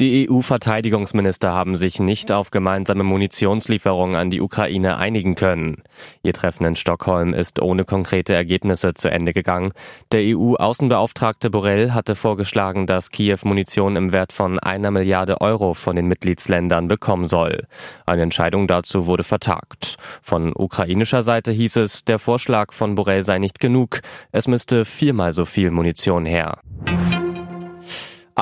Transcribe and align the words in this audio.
Die 0.00 0.28
EU-Verteidigungsminister 0.28 1.52
haben 1.52 1.76
sich 1.76 2.00
nicht 2.00 2.32
auf 2.32 2.50
gemeinsame 2.50 3.04
Munitionslieferungen 3.04 4.16
an 4.16 4.30
die 4.30 4.40
Ukraine 4.40 4.96
einigen 4.96 5.34
können. 5.34 5.82
Ihr 6.22 6.32
Treffen 6.32 6.64
in 6.64 6.76
Stockholm 6.76 7.34
ist 7.34 7.60
ohne 7.60 7.84
konkrete 7.84 8.34
Ergebnisse 8.34 8.94
zu 8.94 9.10
Ende 9.10 9.34
gegangen. 9.34 9.72
Der 10.10 10.22
EU-Außenbeauftragte 10.22 11.50
Borrell 11.50 11.92
hatte 11.92 12.14
vorgeschlagen, 12.14 12.86
dass 12.86 13.10
Kiew 13.10 13.38
Munition 13.44 13.94
im 13.94 14.12
Wert 14.12 14.32
von 14.32 14.58
einer 14.58 14.90
Milliarde 14.90 15.40
Euro 15.40 15.74
von 15.74 15.94
den 15.94 16.08
Mitgliedsländern 16.08 16.88
bekommen 16.88 17.28
soll. 17.28 17.68
Eine 18.06 18.22
Entscheidung 18.22 18.66
dazu 18.66 19.06
wurde 19.06 19.24
vertagt. 19.24 19.98
Von 20.22 20.52
ukrainischer 20.56 21.22
Seite 21.22 21.52
hieß 21.52 21.76
es, 21.76 22.04
der 22.04 22.18
Vorschlag 22.18 22.72
von 22.72 22.94
Borrell 22.94 23.24
sei 23.24 23.38
nicht 23.38 23.60
genug. 23.60 24.00
Es 24.32 24.48
müsste 24.48 24.84
viermal 24.84 25.32
so 25.32 25.44
viel 25.44 25.70
Munition 25.70 26.24
her. 26.24 26.58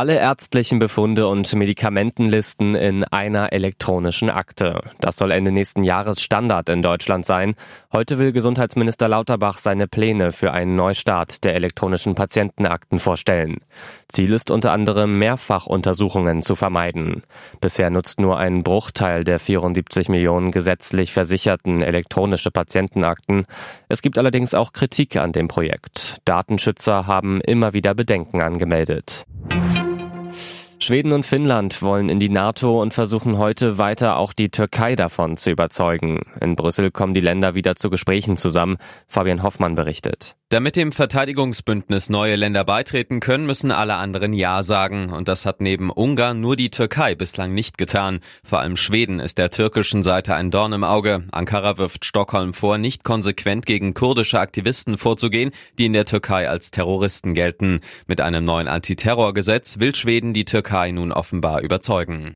Alle 0.00 0.16
ärztlichen 0.16 0.78
Befunde 0.78 1.26
und 1.26 1.54
Medikamentenlisten 1.54 2.74
in 2.74 3.04
einer 3.04 3.52
elektronischen 3.52 4.30
Akte. 4.30 4.80
Das 4.98 5.18
soll 5.18 5.30
Ende 5.30 5.52
nächsten 5.52 5.84
Jahres 5.84 6.22
Standard 6.22 6.70
in 6.70 6.80
Deutschland 6.80 7.26
sein. 7.26 7.54
Heute 7.92 8.18
will 8.18 8.32
Gesundheitsminister 8.32 9.08
Lauterbach 9.08 9.58
seine 9.58 9.88
Pläne 9.88 10.32
für 10.32 10.52
einen 10.52 10.74
Neustart 10.74 11.44
der 11.44 11.54
elektronischen 11.54 12.14
Patientenakten 12.14 12.98
vorstellen. 12.98 13.58
Ziel 14.08 14.32
ist 14.32 14.50
unter 14.50 14.72
anderem 14.72 15.18
Mehrfachuntersuchungen 15.18 16.40
zu 16.40 16.56
vermeiden. 16.56 17.20
Bisher 17.60 17.90
nutzt 17.90 18.20
nur 18.20 18.38
ein 18.38 18.62
Bruchteil 18.62 19.24
der 19.24 19.38
74 19.38 20.08
Millionen 20.08 20.50
gesetzlich 20.50 21.12
versicherten 21.12 21.82
elektronische 21.82 22.50
Patientenakten. 22.50 23.44
Es 23.90 24.00
gibt 24.00 24.16
allerdings 24.16 24.54
auch 24.54 24.72
Kritik 24.72 25.18
an 25.18 25.32
dem 25.32 25.48
Projekt. 25.48 26.22
Datenschützer 26.24 27.06
haben 27.06 27.42
immer 27.42 27.74
wieder 27.74 27.92
Bedenken 27.92 28.40
angemeldet. 28.40 29.26
Schweden 30.90 31.12
und 31.12 31.24
Finnland 31.24 31.82
wollen 31.82 32.08
in 32.08 32.18
die 32.18 32.28
NATO 32.28 32.82
und 32.82 32.92
versuchen 32.92 33.38
heute 33.38 33.78
weiter 33.78 34.16
auch 34.16 34.32
die 34.32 34.48
Türkei 34.48 34.96
davon 34.96 35.36
zu 35.36 35.52
überzeugen. 35.52 36.22
In 36.40 36.56
Brüssel 36.56 36.90
kommen 36.90 37.14
die 37.14 37.20
Länder 37.20 37.54
wieder 37.54 37.76
zu 37.76 37.90
Gesprächen 37.90 38.36
zusammen. 38.36 38.76
Fabian 39.06 39.44
Hoffmann 39.44 39.76
berichtet. 39.76 40.36
Damit 40.52 40.74
dem 40.74 40.90
Verteidigungsbündnis 40.90 42.10
neue 42.10 42.34
Länder 42.34 42.64
beitreten 42.64 43.20
können, 43.20 43.46
müssen 43.46 43.70
alle 43.70 43.94
anderen 43.94 44.32
Ja 44.32 44.64
sagen. 44.64 45.12
Und 45.12 45.28
das 45.28 45.46
hat 45.46 45.60
neben 45.60 45.90
Ungarn 45.90 46.40
nur 46.40 46.56
die 46.56 46.70
Türkei 46.70 47.14
bislang 47.14 47.54
nicht 47.54 47.78
getan. 47.78 48.18
Vor 48.42 48.58
allem 48.58 48.76
Schweden 48.76 49.20
ist 49.20 49.38
der 49.38 49.50
türkischen 49.50 50.02
Seite 50.02 50.34
ein 50.34 50.50
Dorn 50.50 50.72
im 50.72 50.82
Auge. 50.82 51.22
Ankara 51.30 51.78
wirft 51.78 52.04
Stockholm 52.04 52.52
vor, 52.52 52.78
nicht 52.78 53.04
konsequent 53.04 53.64
gegen 53.64 53.94
kurdische 53.94 54.40
Aktivisten 54.40 54.98
vorzugehen, 54.98 55.52
die 55.78 55.86
in 55.86 55.92
der 55.92 56.04
Türkei 56.04 56.48
als 56.48 56.72
Terroristen 56.72 57.34
gelten. 57.34 57.78
Mit 58.08 58.20
einem 58.20 58.44
neuen 58.44 58.66
Antiterrorgesetz 58.66 59.78
will 59.78 59.94
Schweden 59.94 60.34
die 60.34 60.46
Türkei 60.46 60.90
nun 60.90 61.12
offenbar 61.12 61.60
überzeugen. 61.60 62.34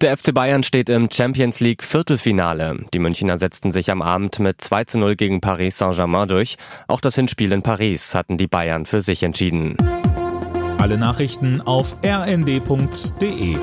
Der 0.00 0.16
FC 0.16 0.32
Bayern 0.32 0.62
steht 0.62 0.90
im 0.90 1.10
Champions 1.10 1.58
League 1.58 1.82
Viertelfinale. 1.82 2.84
Die 2.94 3.00
Münchner 3.00 3.36
setzten 3.36 3.72
sich 3.72 3.90
am 3.90 4.00
Abend 4.00 4.38
mit 4.38 4.60
2 4.60 4.84
zu 4.84 4.98
0 5.00 5.16
gegen 5.16 5.40
Paris 5.40 5.78
Saint-Germain 5.78 6.28
durch. 6.28 6.56
Auch 6.86 7.00
das 7.00 7.16
Hinspiel 7.16 7.50
in 7.50 7.62
Paris 7.62 8.14
hatten 8.14 8.38
die 8.38 8.46
Bayern 8.46 8.86
für 8.86 9.00
sich 9.00 9.24
entschieden. 9.24 9.76
Alle 10.78 10.98
Nachrichten 10.98 11.60
auf 11.62 11.96
rnd.de 12.04 13.56